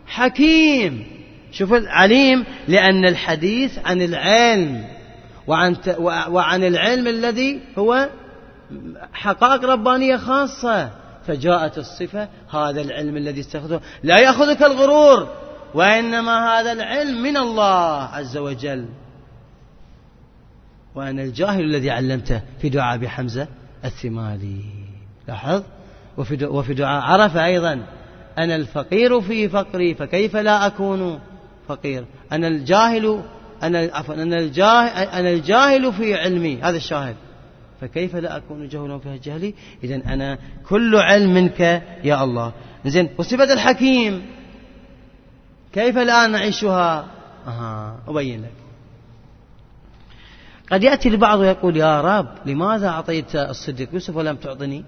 [0.07, 1.07] حكيم.
[1.53, 4.85] شوف عليم لأن الحديث عن العلم
[5.47, 5.77] وعن,
[6.29, 8.09] وعن العلم الذي هو
[9.13, 10.91] حقائق ربانية خاصة.
[11.27, 13.81] فجاءت الصفة هذا العلم الذي استخدمه.
[14.03, 15.29] لا يأخذك الغرور
[15.75, 18.87] وإنما هذا العلم من الله عز وجل.
[20.99, 23.49] وأنا الجاهل الذي علمته في دعاء أبي حمزة
[23.85, 24.65] الثمالي.
[25.29, 25.63] لاحظ؟
[26.17, 27.87] وفي وفي دعاء عرفة أيضا.
[28.39, 31.21] أنا الفقير في فقري فكيف لا أكون
[31.69, 33.23] فقير؟ أنا الجاهل
[33.63, 36.59] أنا عفوا أنا الجاهل أنا الجاهل في علمي.
[36.63, 37.17] هذا الشاهد.
[37.81, 41.61] فكيف لا أكون جهلا في جهلي إذا أنا كل علم منك
[42.05, 42.53] يا الله.
[42.87, 44.27] زين وصفة الحكيم.
[45.73, 47.07] كيف الآن نعيشها
[47.47, 48.68] أها أبين لك.
[50.73, 54.85] قد يأتي البعض ويقول يا رب لماذا أعطيت الصديق يوسف ولم تعطني؟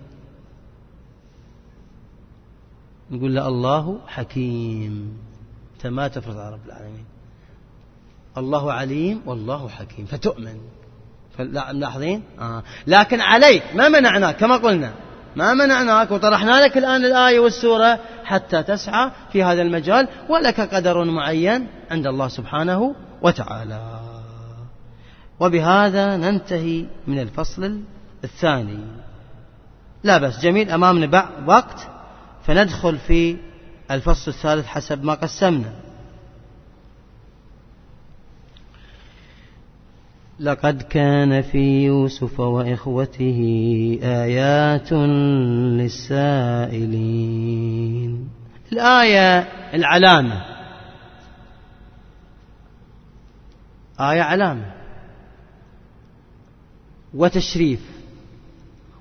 [3.11, 5.19] نقول له الله حكيم.
[5.75, 7.05] أنت ما تفرض على رب العالمين.
[8.39, 10.07] الله عليم والله حكيم.
[10.07, 10.61] فتؤمن.
[11.39, 12.63] ملاحظين آه.
[12.87, 14.93] لكن عليك ما منعناك كما قلنا.
[15.37, 21.67] ما منعناك وطرحنا لك الآن الآية والسورة حتى تسعى في هذا المجال ولك قدر معين
[21.91, 24.10] عند الله سبحانه وتعالى.
[25.41, 27.81] وبهذا ننتهي من الفصل
[28.25, 28.79] الثاني.
[30.05, 31.89] لا بس جميل أمامنا وقت
[32.43, 33.37] فندخل في
[33.91, 35.73] الفصل الثالث حسب ما قسمنا.
[40.41, 43.41] لقد كان في يوسف وإخوته
[44.03, 44.93] آيات
[46.53, 48.29] للسائلين.
[48.73, 49.39] الآية
[49.75, 50.45] العلامة.
[54.01, 54.80] آية علامة.
[57.15, 57.81] وتشريف.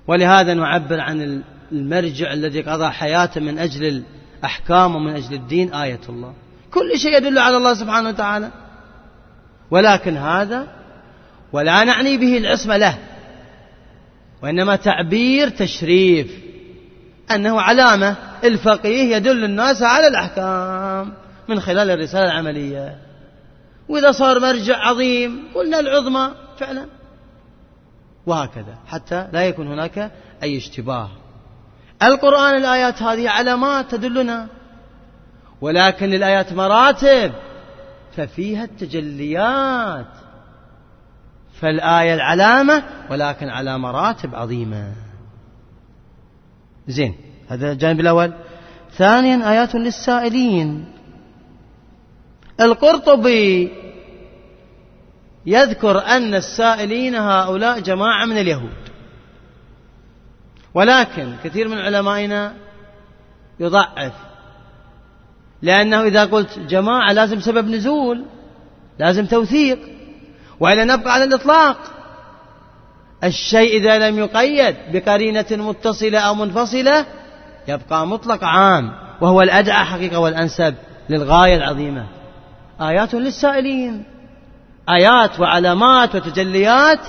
[0.06, 1.42] ولهذا نعبر عن
[1.72, 4.04] المرجع الذي قضى حياته من أجل
[4.40, 6.34] الأحكام ومن أجل الدين آية الله.
[6.70, 8.50] كل شيء يدل على الله سبحانه وتعالى.
[9.70, 10.66] ولكن هذا
[11.52, 12.98] ولا نعني به العصمة له
[14.42, 16.50] وإنما تعبير تشريف.
[17.30, 21.12] أنه علامة الفقيه يدل الناس على الأحكام
[21.48, 22.96] من خلال الرسالة العملية.
[23.88, 26.99] وإذا صار مرجع عظيم قلنا العظمى فعلا.
[28.26, 31.08] وهكذا حتى لا يكون هناك أي اشتباه.
[32.02, 34.46] القرآن الآيات هذه علامات تدلنا
[35.60, 37.32] ولكن الآيات مراتب
[38.16, 40.06] ففيها التجليات.
[41.60, 44.92] فالآية العلامة ولكن على مراتب عظيمة.
[46.88, 47.14] زين
[47.48, 48.32] هذا الجانب الأول.
[48.92, 50.84] ثانيا آيات للسائلين.
[52.60, 53.72] القرطبي
[55.46, 58.74] يذكر أن السائلين هؤلاء جماعة من اليهود.
[60.74, 62.54] ولكن كثير من علمائنا
[63.60, 64.12] يضعف
[65.62, 68.24] لأنه إذا قلت جماعة لازم سبب نزول
[68.98, 69.78] لازم توثيق.
[70.60, 71.76] وإلا نبقى على الإطلاق.
[73.24, 77.06] الشيء إذا لم يقيد بقرينة متصلة أو منفصلة
[77.68, 80.74] يبقى مطلق عام وهو الأدعى حقيقة والأنسب
[81.08, 82.06] للغاية العظيمة.
[82.80, 84.04] آيات للسائلين.
[84.94, 87.00] آيات وعلامات وتجليات.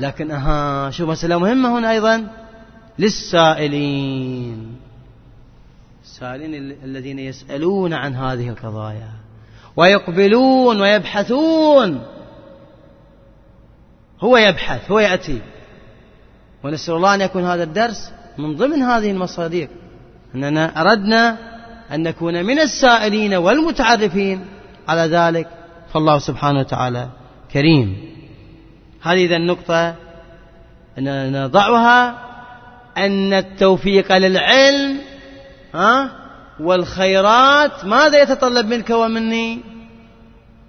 [0.00, 2.26] لكن أها شو مسألة مهمة هنا أيضا.
[2.98, 4.76] للسائلين.
[6.04, 9.10] السائلين الذين يسألون عن هذه القضايا.
[9.76, 12.02] ويقبلون ويبحثون.
[14.20, 15.42] هو يبحث هو يأتي.
[16.64, 19.68] ونسأل الله أن يكون هذا الدرس من ضمن هذه المصادر
[20.34, 21.36] أننا أردنا
[21.92, 24.46] أن نكون من السائلين والمتعرفين
[24.88, 25.48] على ذلك.
[25.92, 27.08] فالله سبحانه وتعالى
[27.52, 28.10] كريم.
[29.02, 29.94] هذه إذا النقطة
[30.98, 32.18] نضعها
[32.96, 35.00] أن التوفيق للعلم
[35.74, 36.10] ها
[36.60, 39.60] والخيرات ماذا يتطلب منك ومني؟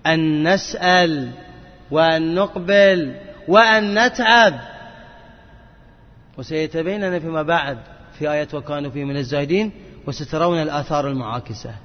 [0.06, 1.32] أن نسأل
[1.92, 3.16] وأن نقبل
[3.48, 4.60] وأن نتعب.
[6.38, 7.78] وسيتبين لنا فيما بعد
[8.20, 9.72] في آية وكانوا فيه من الزاهدين
[10.08, 11.76] وسترون الآثار المعاكسة.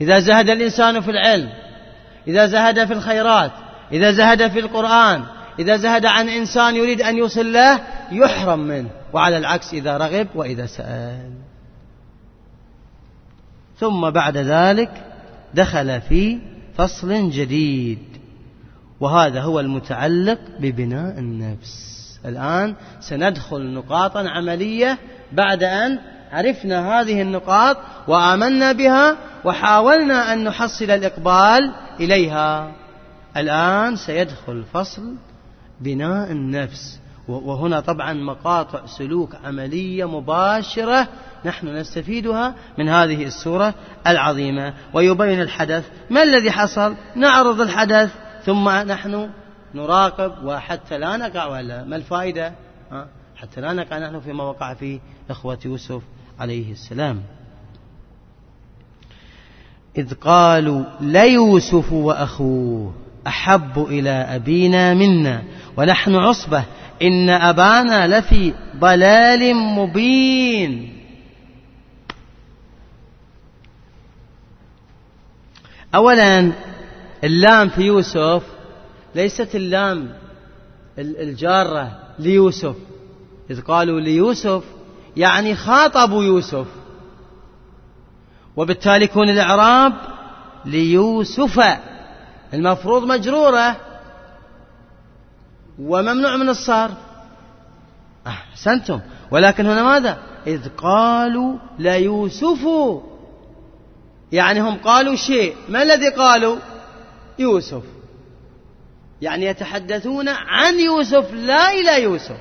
[0.00, 1.52] إذا زهد الإنسان في العلم
[2.28, 3.52] إذا زهد في الخيرات
[3.92, 5.24] إذا زهد في القرآن
[5.58, 7.80] إذا زهد عن إنسان يريد أن يوصل له
[8.12, 8.90] يحرم منه.
[9.12, 11.32] وعلى العكس إذا رغب وإذا سأل.
[13.78, 14.90] ثم بعد ذلك
[15.54, 16.38] دخل في
[16.76, 17.98] فصل جديد.
[19.00, 22.00] وهذا هو المتعلق ببناء النفس.
[22.24, 24.98] الآن سندخل نقاطا عملية
[25.32, 25.98] بعد أن
[26.32, 27.76] عرفنا هذه النقاط
[28.08, 32.72] وآمنا بها وحاولنا أن نحصل الإقبال إليها.
[33.36, 35.14] الآن سيدخل فصل
[35.80, 37.00] بناء النفس.
[37.28, 41.08] وهنا طبعا مقاطع سلوك عملية مباشرة
[41.44, 43.74] نحن نستفيدها من هذه السورة
[44.06, 44.74] العظيمة.
[44.94, 45.90] ويبين الحدث.
[46.10, 48.14] ما الذي حصل؟ نعرض الحدث.
[48.44, 49.30] ثم نحن
[49.74, 51.84] نراقب وحتى لا نقع ولا.
[51.84, 52.52] ما الفائدة؟
[53.36, 56.02] حتى لا نقع نحن فيما وقع فيه إخوة يوسف
[56.38, 57.22] عليه السلام.
[59.98, 62.94] إذ قالوا ليوسف وأخوه.
[63.26, 65.42] أحب إلى أبينا منا
[65.76, 66.64] ونحن عصبة.
[67.02, 70.96] إن أبانا لفي ضلال مبين.
[75.94, 76.52] أولا
[77.24, 78.42] اللام في يوسف
[79.14, 80.16] ليست اللام
[80.98, 82.76] الجارة ليوسف.
[83.50, 84.64] إذ قالوا ليوسف
[85.16, 86.66] يعني خاطبوا يوسف.
[88.56, 89.92] وبالتالي يكون الإعراب
[90.64, 91.60] ليوسف.
[92.54, 93.76] المفروض مجرورة.
[95.78, 96.96] وممنوع من الصرف.
[98.26, 99.00] أحسنتم.
[99.30, 102.68] ولكن هنا ماذا؟ إذ قالوا ليوسف
[104.32, 105.56] يعني هم قالوا شيء.
[105.68, 106.56] ما الذي قالوا؟
[107.38, 107.82] يوسف.
[109.22, 112.36] يعني يتحدثون عن يوسف لا إلى يوسف.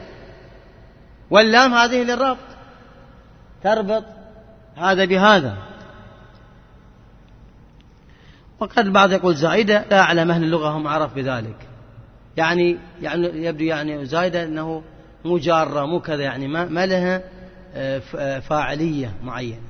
[1.29, 2.37] واللام هذه للربط.
[3.63, 4.03] تربط
[4.75, 5.68] هذا بهذا.
[8.59, 11.67] وقد البعض يقول زائدة لا أعلم أهل اللغة هم عرف بذلك.
[12.37, 14.83] يعني يعني يبدو يعني زائدة أنه
[15.25, 17.23] مو جارة مو كذا يعني ما, ما لها
[17.73, 19.69] آه، آه، فاعلية معينة.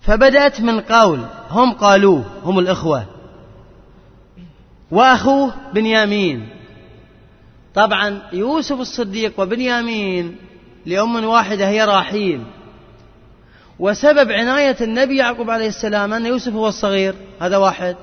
[0.00, 3.06] فبدأت من قول هم قالوه هم الإخوة.
[4.90, 6.48] وأخوه بنيامين.
[7.74, 10.36] طبعا يوسف الصديق وبنيامين
[10.86, 12.42] لأم واحدة هي راحيل.
[13.78, 17.14] وسبب عناية النبي يعقوب عليه السلام أن يوسف هو الصغير.
[17.40, 17.96] هذا واحد.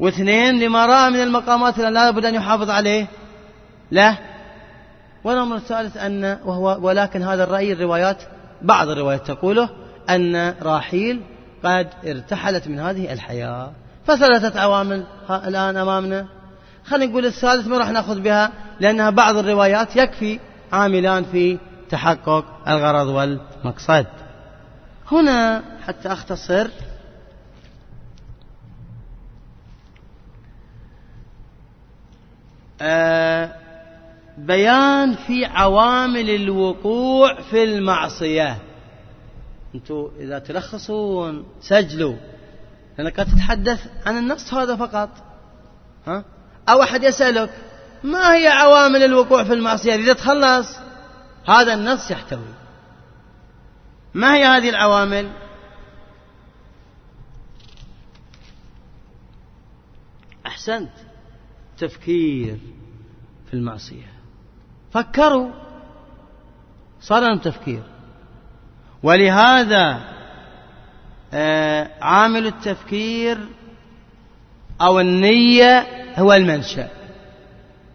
[0.00, 3.06] واثنين لما رأى من المقامات لا بد أن يحافظ عليه.
[3.90, 4.16] لا.
[5.24, 8.22] والأمر الثالث أن وهو ولكن هذا الرأي الروايات
[8.62, 9.70] بعض الروايات تقوله
[10.10, 11.20] أن راحيل
[11.64, 13.70] قد ارتحلت من هذه الحياة.
[14.06, 16.26] فثلاثة عوامل الآن أمامنا.
[16.84, 20.38] خلينا نقول الثالث ما راح نأخذ بها لأنها بعض الروايات يكفي
[20.72, 21.58] عاملان في
[21.90, 24.06] تحقق الغرض والمقصد.
[25.12, 26.68] هنا حتى أختصر.
[32.80, 33.54] آه
[34.38, 38.58] بيان في عوامل الوقوع في المعصية.
[39.74, 42.16] أنتم إذا تلخصون سجلوا.
[42.98, 45.10] لأنك تتحدث عن النص هذا فقط.
[46.06, 46.24] ها؟
[46.68, 47.50] أو أحد يسألك
[48.04, 50.76] ما هي عوامل الوقوع في المعصية؟ إذا تخلص
[51.46, 52.57] هذا النص يحتوي.
[54.14, 55.30] ما هي هذه العوامل؟
[60.46, 60.90] أحسنت.
[61.78, 62.58] تفكير
[63.46, 64.12] في المعصية.
[64.92, 65.50] فكروا.
[67.00, 67.82] صار لهم تفكير.
[69.02, 70.00] ولهذا
[71.34, 73.38] آه، عامل التفكير
[74.80, 75.86] أو النية
[76.18, 76.88] هو المنشأ.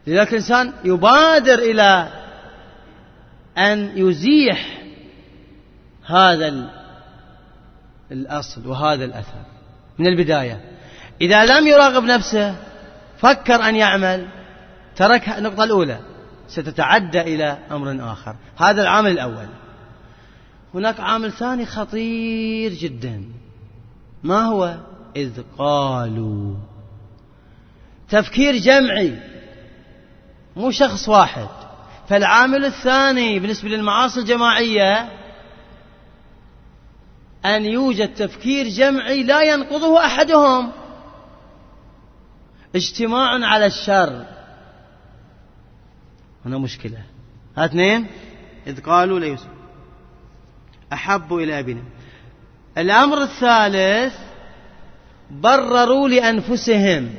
[0.08, 2.10] لذلك الإنسان يبادر إلى
[3.58, 4.83] أن يزيح
[6.06, 6.70] هذا
[8.12, 9.46] الأصل وهذا الأثر
[10.00, 10.62] من البداية.
[11.22, 12.56] إذا لم يراقب نفسه
[13.18, 14.28] فكر أن يعمل.
[14.96, 16.00] ترك النقطة الأولى.
[16.48, 18.36] ستتعدى إلى أمر آخر.
[18.58, 19.48] هذا العامل الأول.
[20.74, 23.24] هناك عامل ثاني خطير جدا.
[24.24, 24.78] ما هو؟
[25.16, 26.56] إذ قالوا.
[28.10, 29.20] تفكير جمعي.
[30.56, 31.48] مو شخص واحد.
[32.10, 35.23] فالعامل الثاني بالنسبة للمعاصي الجماعية
[37.46, 40.72] أن يوجد تفكير جمعي لا ينقضه أحدهم.
[42.76, 44.26] اجتماع على الشر.
[46.46, 47.02] هنا مشكلة.
[47.58, 48.08] اثنين.
[48.68, 49.48] إذ قالوا ليوسف
[50.94, 51.84] أحب إلى أبينا.
[52.78, 54.16] الأمر الثالث
[55.32, 57.16] برروا لأنفسهم.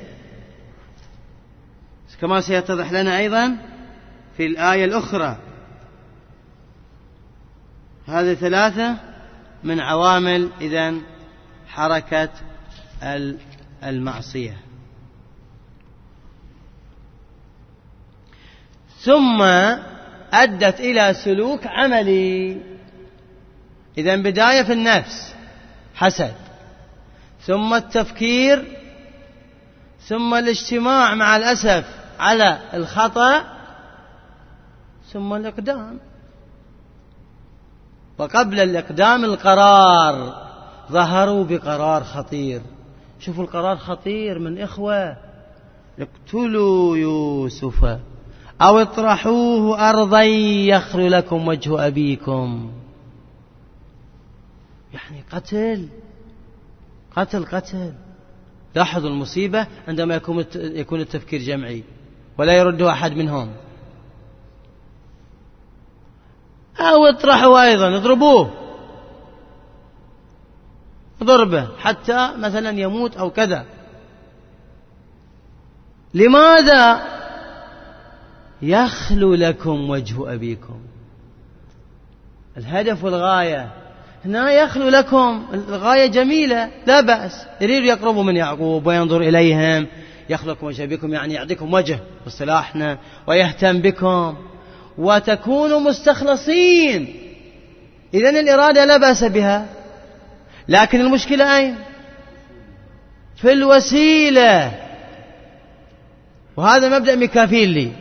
[2.20, 3.56] كما سيتضح لنا أيضا
[4.36, 5.38] في الآية الأخرى.
[8.06, 9.13] هذه ثلاثة.
[9.64, 11.02] من عوامل إذن
[11.68, 12.28] حركة
[13.82, 14.56] المعصية.
[19.00, 19.42] ثم
[20.32, 22.60] أدت إلى سلوك عملي.
[23.98, 25.34] إذا بداية في النفس
[25.94, 26.34] حسد.
[27.40, 28.78] ثم التفكير
[30.00, 31.84] ثم الاجتماع مع الأسف
[32.20, 33.44] على الخطأ
[35.12, 36.00] ثم الإقدام.
[38.18, 40.44] وقبل الإقدام القرار
[40.92, 42.60] ظهروا بقرار خطير.
[43.20, 45.16] شوفوا القرار خطير من إخوة.
[45.98, 47.84] اقتلوا يوسف
[48.62, 52.72] أو اطرحوه أرضا يخر لكم وجه أبيكم.
[54.94, 55.88] يعني قتل.
[57.16, 57.92] قتل قتل.
[58.74, 60.20] لاحظوا المصيبة عندما
[60.54, 61.84] يكون التفكير جمعي
[62.38, 63.50] ولا يرد أحد منهم.
[66.80, 68.50] أو اطرحوا أيضا اضربوه.
[71.24, 73.64] ضربة حتى مثلا يموت أو كذا.
[76.14, 77.02] لماذا
[78.62, 80.80] يخلو لكم وجه أبيكم؟
[82.56, 83.70] الهدف والغاية.
[84.24, 87.46] هنا يخلو لكم الغاية جميلة لا بأس.
[87.60, 89.86] يريد يقربوا من يعقوب وينظر إليهم.
[90.28, 94.36] يخلق وجه بكم يعني يعطيكم وجه باصطلاحنا ويهتم بكم.
[94.98, 97.14] وتكونوا مستخلصين.
[98.14, 99.66] إذا الإرادة لا بأس بها.
[100.68, 101.74] لكن المشكلة أين؟
[103.36, 104.72] في الوسيلة.
[106.56, 107.92] وهذا مبدأ ميكافيلي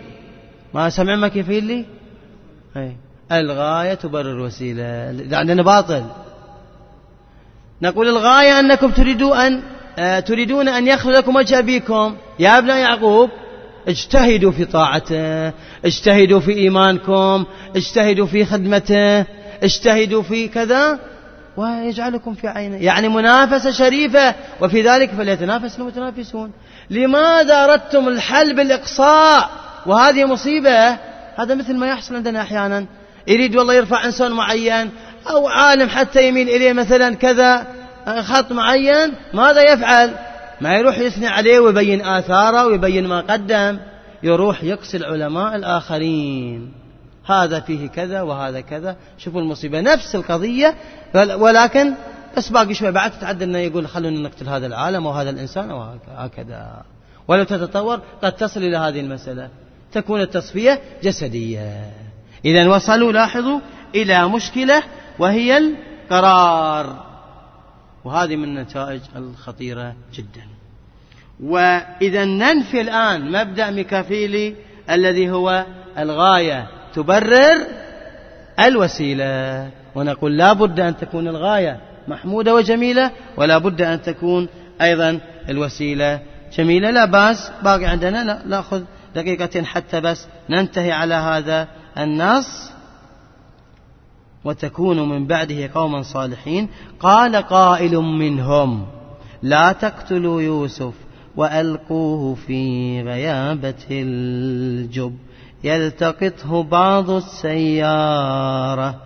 [0.74, 1.86] ما سمع ميكافيلي
[2.78, 2.96] أي.
[3.32, 4.84] الغاية تبرر الوسيلة.
[5.32, 6.04] عندنا باطل.
[7.82, 9.62] نقول الغاية أنكم تريدون أن
[10.00, 12.16] آه، تريدون أن يخلو لكم وجه أبيكم.
[12.40, 13.30] يا ابناء يعقوب
[13.88, 15.52] اجتهدوا في طاعته
[15.86, 19.26] اجتهدوا في إيمانكم اجتهدوا في خدمته
[19.64, 21.00] اجتهدوا في كذا
[21.58, 26.52] ويجعلكم في عينه يعني منافسة شريفة وفي ذلك فليتنافس المتنافسون.
[26.90, 29.50] لماذا أردتم الحل بالإقصاء
[29.86, 30.90] وهذه مصيبة.
[31.36, 32.86] هذا مثل ما يحصل عندنا أحيانا.
[33.28, 34.90] يريد والله يرفع إنسان معين
[35.30, 37.68] أو عالم حتى يميل إليه مثلا كذا
[38.22, 40.14] خط معين ماذا يفعل؟
[40.62, 43.80] ما يروح يثني عليه ويبين آثاره ويبين ما قدم
[44.24, 46.74] يروح يقصي العلماء الآخرين.
[47.26, 48.96] هذا فيه كذا وهذا كذا.
[49.18, 49.82] شوفوا المصيبة.
[49.82, 50.76] نفس القضية
[51.16, 51.94] ولكن
[52.38, 52.92] بس باقي شوي.
[52.92, 55.86] بعد تتعدى إنه يقول خلونا نقتل هذا العالم أو هذا الإنسان أو
[56.18, 56.84] هكذا
[57.28, 59.50] ولو تتطور قد تصل إلى هذه المسألة.
[59.92, 61.92] تكون التصفية جسدية.
[62.46, 63.60] إذا وصلوا لاحظوا
[63.96, 64.84] إلى مشكلة
[65.20, 67.13] وهي القرار.
[68.06, 70.48] وهذه من النتائج الخطيرة جدا.
[71.44, 74.56] وإذا ننفي الآن مبدأ ميكافيلي
[74.90, 75.66] الذي هو
[75.98, 77.58] الغاية تبرر
[78.60, 84.48] الوسيلة ونقول لا بد أن تكون الغاية محمودة وجميلة ولا بد أن تكون
[84.82, 86.20] أيضا الوسيلة
[86.58, 86.92] جميلة.
[86.92, 88.84] لا بأس باقي عندنا نأخذ
[89.16, 92.73] دقيقتين حتى بس ننتهي على هذا النص.
[94.46, 96.70] وتكون من بعده قوما صالحين.
[97.00, 98.86] قال قائل منهم
[99.42, 100.94] لا تقتلوا يوسف
[101.36, 105.16] وألقوه في غيابة الجب.
[105.64, 109.02] يلتقطه بعض السيارة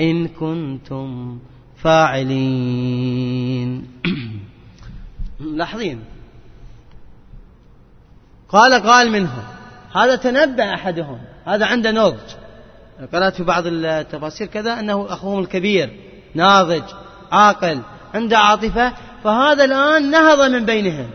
[0.00, 1.38] إن كنتم
[1.76, 3.08] فاعلين.
[5.40, 6.00] لاحظين
[8.48, 9.42] قال قال منهم
[9.94, 11.18] هذا تنبأ أحدهم.
[11.44, 12.45] هذا عنده نضج.
[13.12, 15.90] قرأت في بعض التفاسير كذا أنه أخوهم الكبير
[16.34, 16.82] ناضج
[17.32, 17.80] عاقل
[18.14, 18.92] عنده عاطفة
[19.24, 21.10] فهذا الآن نهض من بينهم.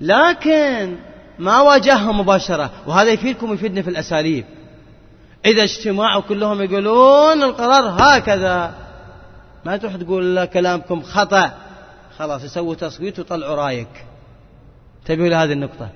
[0.00, 0.96] لكن
[1.38, 4.44] ما واجههم مباشرة وهذا يفيدكم ويفيدنا في الأساليب.
[5.46, 8.74] إذا اجتماعوا كلهم يقولون القرار هكذا.
[9.64, 11.52] ما تروح تقول كلامكم خطأ.
[12.18, 14.04] خلاص يسووا تصويت وطلعوا رأيك.
[15.00, 15.88] انتبهوا لهذه النقطة؟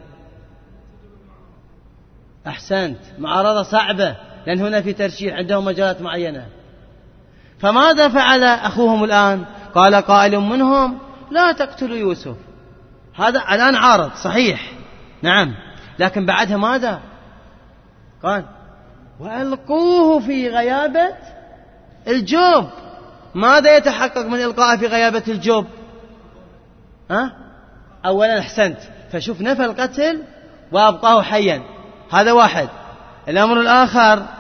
[2.47, 2.99] أحسنت.
[3.19, 4.17] معارضة صعبة.
[4.49, 6.47] لأن هنا في ترشيح عندهم مجالات معينة.
[7.59, 9.45] فماذا فعل أخوهم الآن؟
[9.75, 10.99] قال قائل منهم
[11.31, 12.37] لا تقتلوا يوسف.
[13.15, 14.73] هذا الآن عارض صحيح.
[15.23, 15.55] نعم.
[15.99, 17.01] لكن بعدها ماذا؟
[18.23, 18.45] قال
[19.21, 21.09] وألقوه في غيابة
[22.07, 22.67] الجوب.
[23.35, 25.67] ماذا يتحقق من إلقاء في غيابة الجب
[27.11, 27.33] ها؟
[28.07, 28.79] أولا أحسنت.
[29.13, 30.23] فشوف نفى القتل
[30.73, 31.63] وأبقاه حيا.
[32.13, 32.69] هذا واحد.
[33.29, 34.38] الأمر الآخر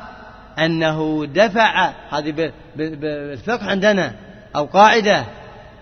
[0.64, 4.14] أنه دفع هذه بالفقه عندنا
[4.56, 5.24] أو قاعدة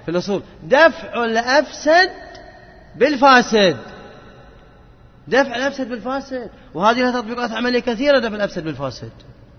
[0.05, 2.11] في الأصول دفع الأفسد
[2.97, 3.77] بالفاسد.
[5.29, 6.51] دفع الأفسد بالفاسد.
[6.75, 9.13] وهذه لها تطبيقات عملية كثيرة دفع الأفسد بالفاسد.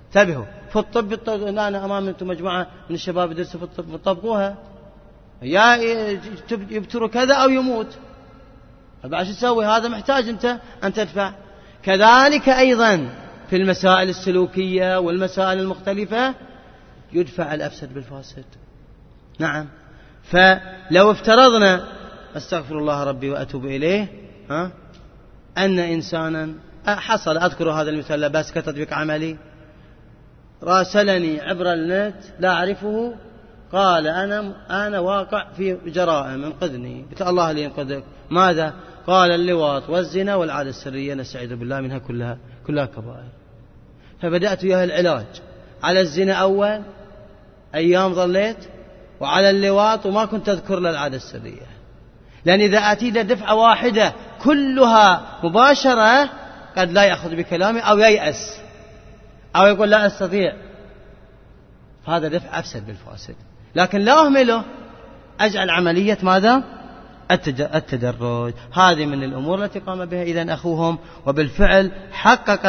[0.07, 0.45] انتبهوا.
[0.69, 1.13] في الطب
[1.47, 4.55] أنا أمام أنتم مجموعة من الشباب يدرسوا في الطب طبقوها
[5.41, 5.75] يا
[6.69, 7.97] يبتر كذا أو يموت.
[9.03, 11.33] بعد شو تسوي؟ هذا محتاج أنت أن تدفع.
[11.83, 13.09] كذلك أيضا
[13.49, 16.35] في المسائل السلوكية والمسائل المختلفة
[17.13, 18.45] يدفع الأفسد بالفاسد.
[19.39, 19.67] نعم.
[20.23, 21.87] فلو افترضنا
[22.37, 24.07] أستغفر الله ربي وأتوب إليه
[24.49, 24.71] ها
[25.57, 26.53] أن إنسانا
[26.87, 29.37] حصل أذكر هذا المثال بس كتطبيق عملي
[30.63, 33.15] راسلني عبر النت لا أعرفه
[33.73, 34.53] قال أنا
[34.87, 37.05] أنا واقع في جرائم انقذني.
[37.11, 38.03] قلت الله لي ينقذك.
[38.29, 38.73] ماذا؟
[39.07, 42.37] قال اللواط والزنا والعادة السرية نستعيذ بالله منها كلها
[42.67, 43.29] كلها كبائر.
[44.21, 45.25] فبدأت وياه العلاج.
[45.83, 46.81] على الزنا أول
[47.75, 48.57] أيام ظليت
[49.19, 51.67] وعلى اللواط وما كنت أذكر له العادة السرية.
[52.45, 54.13] لأن إذا أتينا دفعة واحدة
[54.43, 56.29] كلها مباشرة
[56.77, 58.59] قد لا يأخذ بكلامي أو ييأس.
[59.55, 60.53] أو يقول لا أستطيع.
[62.05, 63.35] فهذا دفع أفسد بالفاسد.
[63.75, 64.63] لكن لا أهمله.
[65.39, 66.63] أجعل عملية ماذا؟
[67.31, 68.53] التدرج.
[68.73, 72.65] هذه من الأمور التي قام بها إذا أخوهم وبالفعل حقق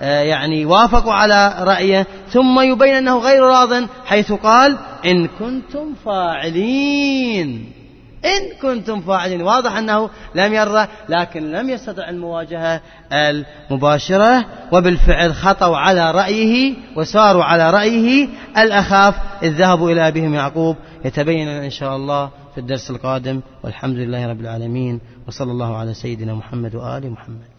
[0.00, 2.06] آه، يعني وافقوا على رأيه.
[2.28, 7.79] ثم يبين أنه غير راض حيث قال إن كنتم فاعلين.
[8.24, 9.42] إن كنتم فاعلين.
[9.42, 12.80] واضح أنه لم يرضى لكن لم يستطع المواجهة
[13.12, 20.76] المباشرة وبالفعل خطوا على رأيه وساروا على رأيه الأخاف إذ ذهبوا إلى أبيهم يعقوب.
[21.04, 23.40] يتبين إن شاء الله في الدرس القادم.
[23.64, 25.00] والحمد لله رب العالمين.
[25.28, 27.49] وصلى الله على سيدنا محمد وآل محمد.